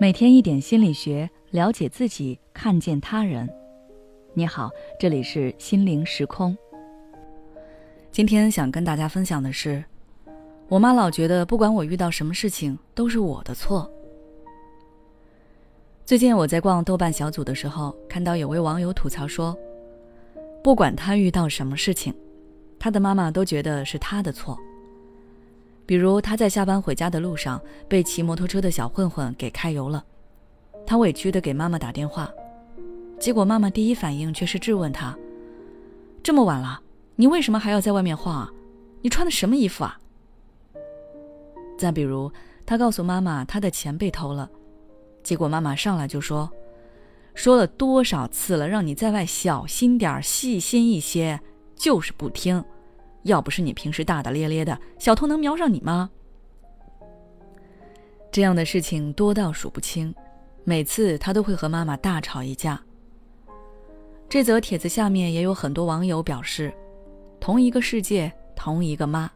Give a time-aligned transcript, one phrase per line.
[0.00, 3.52] 每天一点心理学，了解自己，看见他人。
[4.32, 6.56] 你好，这里是心灵时空。
[8.12, 9.84] 今天想跟大家分享的是，
[10.68, 13.90] 我妈老觉得不管我遇到什么事情都是我的错。
[16.04, 19.58] 最近我在逛豆瓣小组的时候，看到有位网友吐槽说，
[20.62, 22.14] 不管他遇到什么事情，
[22.78, 24.56] 他的妈妈都觉得是他的错。
[25.88, 30.04] 比如他在下班回家的路上被骑摩托车的小混混给揩油了，
[30.86, 32.30] 他委屈的给妈妈打电话，
[33.18, 35.16] 结果妈妈第一反应却是质问他
[36.22, 36.78] ：“这么晚了，
[37.16, 38.52] 你为什么还要在外面晃啊？
[39.00, 39.98] 你穿的什么衣服啊？”
[41.78, 42.30] 再比如
[42.66, 44.50] 他告诉妈妈他的钱被偷了，
[45.22, 46.52] 结果妈妈上来就说
[47.32, 51.40] ：“说了多少次了，让你在外小心点细心一些，
[51.74, 52.62] 就是不听。”
[53.22, 56.10] 要不是你平时大大咧咧的，小偷能瞄上你吗？
[58.30, 60.14] 这样的事情多到数不清，
[60.64, 62.80] 每次他都会和妈妈大吵一架。
[64.28, 66.72] 这则帖子下面也有很多网友表示，
[67.40, 69.30] 同一个世界，同一个妈。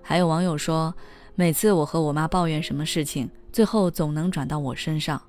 [0.00, 0.94] 还有网友说，
[1.34, 5.20] 每次我和我妈抱怨什么事情，最后总能转到我身上，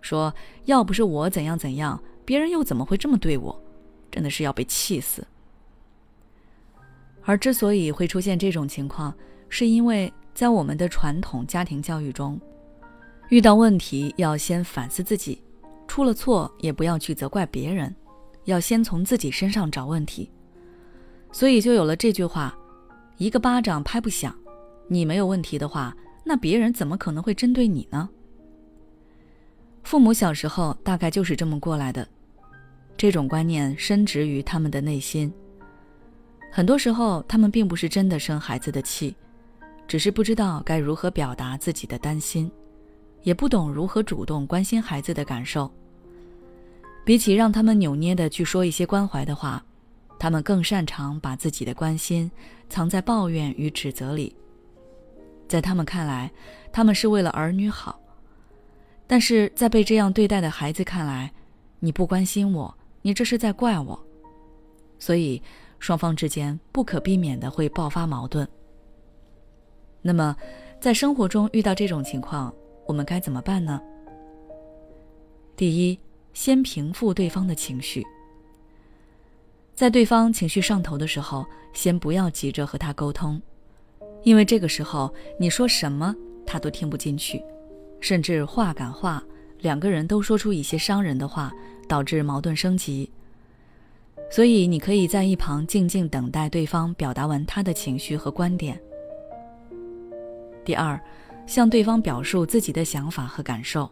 [0.00, 3.62] 说要不是我怎样怎样，别人又怎么会这么对我？
[4.10, 5.24] 真的是要被气死。
[7.28, 9.14] 而之所以会出现这种情况，
[9.50, 12.40] 是因为在我们的传统家庭教育中，
[13.28, 15.42] 遇到问题要先反思自己，
[15.86, 17.94] 出了错也不要去责怪别人，
[18.46, 20.30] 要先从自己身上找问题。
[21.30, 22.56] 所以就有了这句话
[23.18, 24.34] ：“一个巴掌拍不响。”
[24.88, 28.08] 你没有问题的话，那别人怎么可能会针对你呢？
[29.82, 32.08] 父母小时候大概就是这么过来的，
[32.96, 35.30] 这种观念深植于他们的内心。
[36.50, 39.14] 很多时候，他们并不是真的生孩子的气，
[39.86, 42.50] 只是不知道该如何表达自己的担心，
[43.22, 45.70] 也不懂如何主动关心孩子的感受。
[47.04, 49.64] 比起让他们扭捏的去说一些关怀的话，
[50.18, 52.30] 他们更擅长把自己的关心
[52.68, 54.34] 藏在抱怨与指责里。
[55.46, 56.30] 在他们看来，
[56.72, 58.00] 他们是为了儿女好，
[59.06, 61.32] 但是在被这样对待的孩子看来，
[61.78, 63.98] 你不关心我，你这是在怪我，
[64.98, 65.40] 所以。
[65.78, 68.46] 双方之间不可避免的会爆发矛盾。
[70.02, 70.36] 那么，
[70.80, 72.54] 在生活中遇到这种情况，
[72.86, 73.80] 我们该怎么办呢？
[75.56, 75.98] 第一，
[76.32, 78.06] 先平复对方的情绪。
[79.74, 83.40] 在对方情绪上头的时候，先不要急着和他沟通，
[84.22, 86.14] 因为这个时候你说什么
[86.46, 87.42] 他都听不进去，
[88.00, 89.22] 甚至话赶话，
[89.60, 91.52] 两个人都说出一些伤人的话，
[91.88, 93.10] 导致矛盾升级。
[94.30, 98.78] 所以，你可以在一旁静静等待对方表达完他的情绪和观点。
[100.64, 101.00] 第二，
[101.46, 103.90] 向对方表述自己的想法和感受。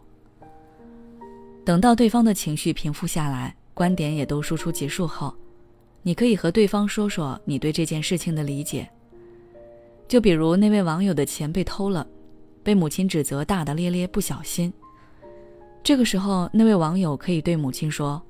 [1.65, 5.33] 等到对方的情绪平复下来，观点也都输出结束后，
[6.03, 8.87] 你可以和对方说说你对这件事情的理解。
[10.07, 12.07] 就比如那位网友的钱被偷了，
[12.63, 14.71] 被母亲指责大大咧咧不小心。
[15.83, 18.21] 这个时候，那位网友可以对母亲说。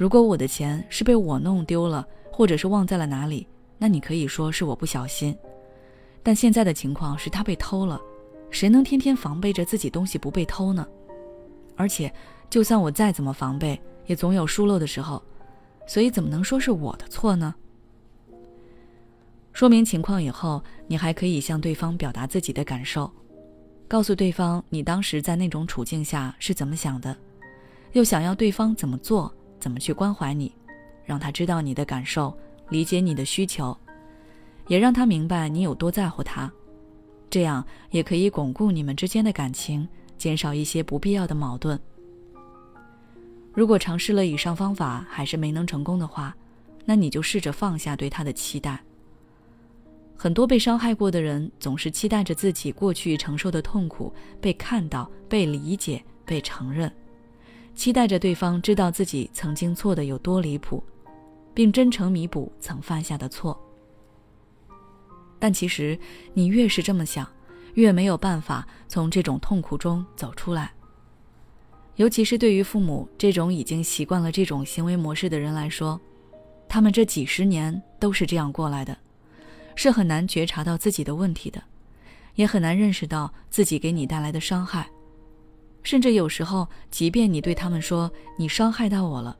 [0.00, 3.46] 如果我的钱是被我弄丢了，或者是忘在了哪里，
[3.76, 5.36] 那你可以说是我不小心。
[6.22, 8.00] 但现在的情况是他被偷了，
[8.50, 10.88] 谁能天天防备着自己东西不被偷呢？
[11.76, 12.10] 而且，
[12.48, 15.22] 就算我再怎么防备，也总有疏漏的时候，
[15.86, 17.54] 所以怎么能说是我的错呢？
[19.52, 23.12] 说明情况以后，你还可以向对方表达自己的感受，
[23.86, 27.14] 告诉对方你当时在那种处境下是怎么想的，
[27.92, 29.30] 又想要对方怎么做。
[29.60, 30.52] 怎么去关怀你，
[31.04, 32.36] 让他知道你的感受，
[32.70, 33.76] 理解你的需求，
[34.66, 36.50] 也让他明白你有多在乎他，
[37.28, 41.78] 这样也可以巩固你们之间的感情，减少一些不必要的矛盾。
[43.52, 46.34] 如果尝试了以上方法还是没能成功的话，
[46.84, 48.80] 那你就试着放下对他的期待。
[50.16, 56.92] 很多被伤害过的人总是期待着自己过去承受的痛苦被看到、被理解、被承认。
[57.74, 60.82] 期待着对方知道自己曾经错的有多离谱，
[61.54, 63.58] 并真诚弥补曾犯下的错。
[65.38, 65.98] 但其实，
[66.34, 67.26] 你越是这么想，
[67.74, 70.72] 越没有办法从这种痛苦中走出来。
[71.96, 75.98] 尤其是对于父母这种已经习惯了这种行为模式的人来说，
[76.68, 78.96] 他们这几十年都是这样过来的，
[79.74, 81.62] 是很难觉察到自己的问题的，
[82.34, 84.88] 也很难认识到自己给你带来的伤害。
[85.82, 89.36] 甚至有时候，即便你对他们说你伤害到我了，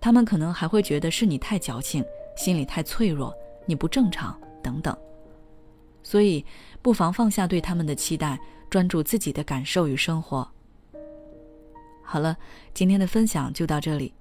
[0.00, 2.04] 他们可能还会觉得是你太矫情，
[2.36, 3.32] 心里太脆弱，
[3.66, 4.96] 你不正常等等。
[6.02, 6.44] 所以，
[6.82, 8.38] 不妨放下对他们的期待，
[8.68, 10.46] 专注自己的感受与生活。
[12.02, 12.36] 好了，
[12.74, 14.12] 今天的分享就到这里。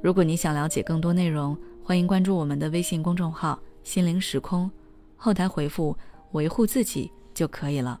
[0.00, 4.70] 如果你想了解更多内容，欢迎关注我们的微信公众号“心灵时空”，
[5.16, 5.94] 后台回复
[6.32, 8.00] “维护自己”就可以了。